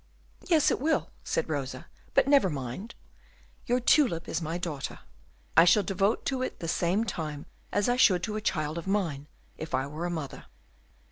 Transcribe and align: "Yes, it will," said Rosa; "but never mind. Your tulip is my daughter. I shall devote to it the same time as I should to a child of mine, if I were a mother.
"Yes, 0.47 0.71
it 0.71 0.79
will," 0.81 1.11
said 1.23 1.47
Rosa; 1.47 1.85
"but 2.15 2.27
never 2.27 2.49
mind. 2.49 2.95
Your 3.67 3.79
tulip 3.79 4.27
is 4.27 4.41
my 4.41 4.57
daughter. 4.57 4.97
I 5.55 5.63
shall 5.63 5.83
devote 5.83 6.25
to 6.25 6.41
it 6.41 6.59
the 6.59 6.67
same 6.67 7.03
time 7.03 7.45
as 7.71 7.87
I 7.87 7.97
should 7.97 8.23
to 8.23 8.35
a 8.35 8.41
child 8.41 8.79
of 8.79 8.87
mine, 8.87 9.27
if 9.59 9.75
I 9.75 9.85
were 9.85 10.07
a 10.07 10.09
mother. 10.09 10.45